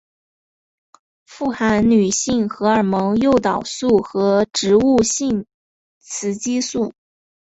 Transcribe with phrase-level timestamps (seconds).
[1.25, 5.45] 富含女性荷尔蒙诱导素和植物性
[5.99, 6.95] 雌激素。